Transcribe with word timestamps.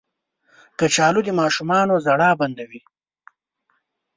کچالو 0.79 1.21
د 1.25 1.29
ماشومانو 1.39 1.93
ژړا 2.05 2.31
بندوي 2.39 2.81